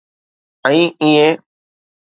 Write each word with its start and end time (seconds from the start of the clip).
۽ 0.69 0.71
ايئن. 1.03 1.37